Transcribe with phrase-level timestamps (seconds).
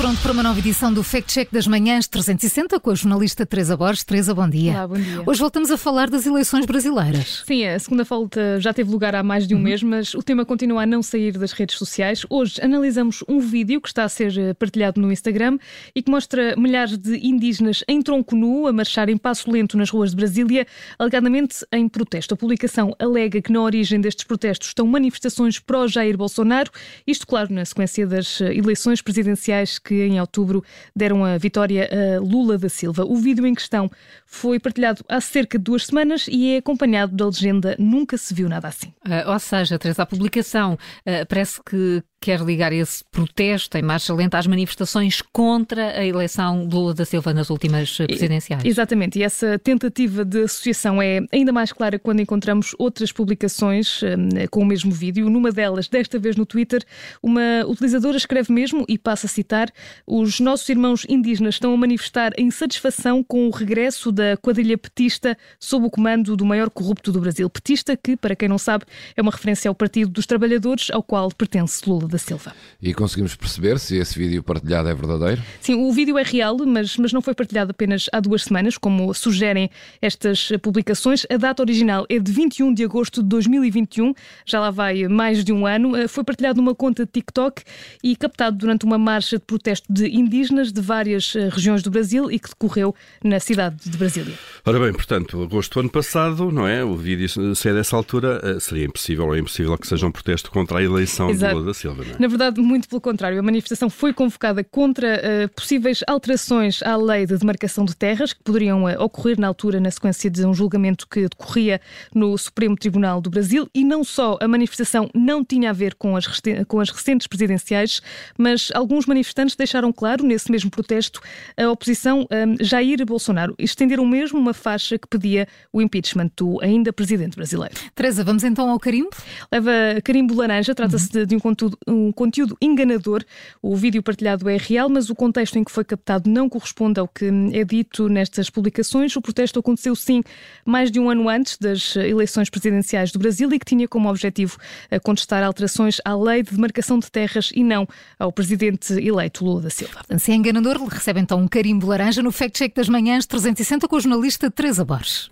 [0.00, 3.76] pronto para uma nova edição do Fact Check das Manhãs 360 com a jornalista Teresa
[3.76, 4.02] Borges.
[4.02, 4.72] Teresa, bom dia.
[4.72, 5.22] Olá, bom dia.
[5.26, 7.42] Hoje voltamos a falar das eleições brasileiras.
[7.46, 9.64] Sim, a segunda volta já teve lugar há mais de um uhum.
[9.64, 12.24] mês, mas o tema continua a não sair das redes sociais.
[12.30, 15.58] Hoje analisamos um vídeo que está a ser eh, partilhado no Instagram
[15.94, 19.90] e que mostra milhares de indígenas em tronco nu a marchar em passo lento nas
[19.90, 20.66] ruas de Brasília,
[20.98, 22.32] alegadamente em protesto.
[22.32, 26.70] A publicação alega que na origem destes protestos estão manifestações pró-Jair Bolsonaro,
[27.06, 30.62] isto, claro, na sequência das eh, eleições presidenciais que que em outubro
[30.94, 33.04] deram a vitória a Lula da Silva.
[33.04, 33.90] O vídeo em questão
[34.24, 38.48] foi partilhado há cerca de duas semanas e é acompanhado da legenda Nunca se viu
[38.48, 38.88] nada assim.
[39.04, 44.12] Uh, ou seja, Teresa, a publicação uh, parece que quer ligar esse protesto em marcha
[44.12, 48.62] lenta às manifestações contra a eleição de Lula da Silva nas últimas presidenciais.
[48.64, 54.46] Exatamente, e essa tentativa de associação é ainda mais clara quando encontramos outras publicações um,
[54.50, 55.30] com o mesmo vídeo.
[55.30, 56.84] Numa delas, desta vez no Twitter,
[57.22, 59.72] uma utilizadora escreve mesmo, e passa a citar,
[60.06, 65.36] os nossos irmãos indígenas estão a manifestar a insatisfação com o regresso da quadrilha petista
[65.58, 67.48] sob o comando do maior corrupto do Brasil.
[67.48, 68.84] Petista que, para quem não sabe,
[69.16, 72.54] é uma referência ao Partido dos Trabalhadores, ao qual pertence Lula da Silva.
[72.80, 75.42] E conseguimos perceber se esse vídeo partilhado é verdadeiro?
[75.60, 79.12] Sim, o vídeo é real, mas, mas não foi partilhado apenas há duas semanas, como
[79.14, 79.70] sugerem
[80.00, 81.26] estas publicações.
[81.30, 84.14] A data original é de 21 de agosto de 2021,
[84.44, 85.96] já lá vai mais de um ano.
[85.96, 87.62] Eh, foi partilhado numa conta de TikTok
[88.02, 92.30] e captado durante uma marcha de protesto de indígenas de várias eh, regiões do Brasil
[92.30, 94.34] e que decorreu na cidade de Brasília.
[94.64, 96.84] Ora bem, portanto, agosto do ano passado, não é?
[96.84, 100.50] O vídeo ser dessa altura eh, seria impossível ou é impossível que seja um protesto
[100.50, 101.54] contra a eleição Exato.
[101.54, 102.04] de Lula da Silva.
[102.04, 102.20] É?
[102.20, 103.38] Na verdade, muito pelo contrário.
[103.38, 108.42] A manifestação foi convocada contra uh, possíveis alterações à lei de demarcação de terras que
[108.42, 111.80] poderiam uh, ocorrer na altura na sequência de um julgamento que decorria
[112.14, 113.68] no Supremo Tribunal do Brasil.
[113.74, 116.26] E não só a manifestação não tinha a ver com as,
[116.66, 118.00] com as recentes presidenciais,
[118.38, 121.20] mas alguns manifestantes deixaram claro nesse mesmo protesto
[121.56, 122.26] a oposição
[122.60, 123.54] Jair Bolsonaro.
[123.58, 127.74] Estenderam mesmo uma faixa que pedia o impeachment do ainda presidente brasileiro.
[127.94, 129.10] Teresa, vamos então ao carimbo?
[129.52, 129.70] Leva
[130.02, 131.24] carimbo laranja, trata-se uhum.
[131.24, 133.24] de, de um conteúdo um conteúdo enganador.
[133.62, 137.08] O vídeo partilhado é real, mas o contexto em que foi captado não corresponde ao
[137.08, 139.14] que é dito nestas publicações.
[139.16, 140.22] O protesto aconteceu, sim,
[140.64, 144.58] mais de um ano antes das eleições presidenciais do Brasil e que tinha como objetivo
[145.02, 147.86] contestar alterações à lei de demarcação de terras e não
[148.18, 150.00] ao presidente eleito Lula da Silva.
[150.18, 153.96] Se é enganador, recebe então um carimbo laranja no Fact Check das Manhãs 360 com
[153.96, 155.30] a jornalista Teresa Borges.